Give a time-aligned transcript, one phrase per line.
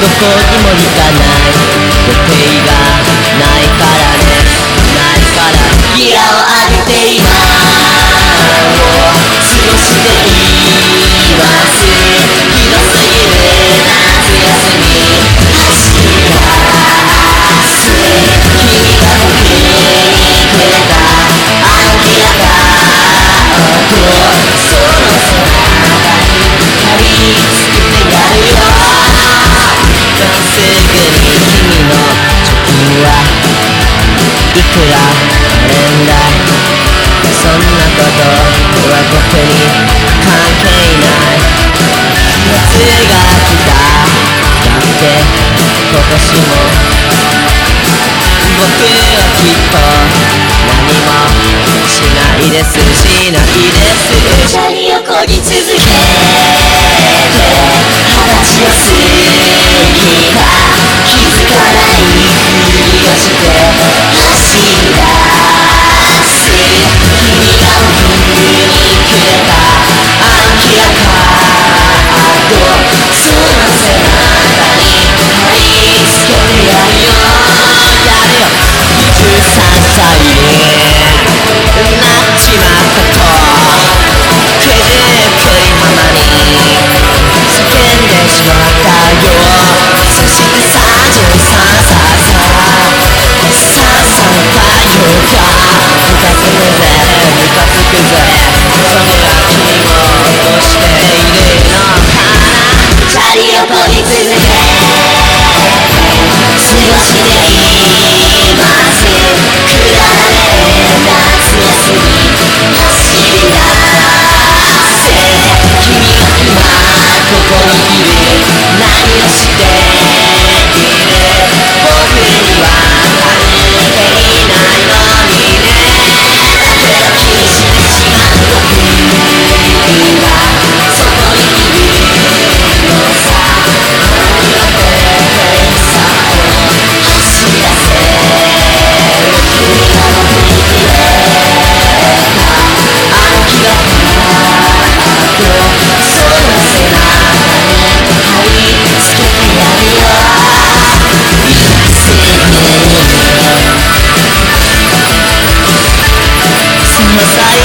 [0.00, 1.50] どこにも行かない。
[2.06, 2.70] 予定が
[3.38, 4.30] ないからね。
[4.94, 5.58] ないから。
[5.96, 7.27] ギアを上げている。
[34.68, 36.12] く年代
[37.32, 38.22] そんなこと
[38.88, 39.52] は僕に
[40.24, 40.28] 関
[40.60, 40.66] 係
[41.00, 41.57] ない。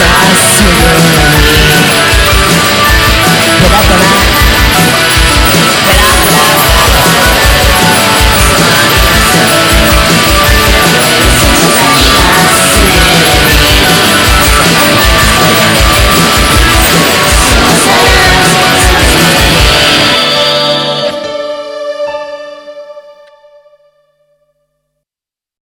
[0.00, 1.03] last year.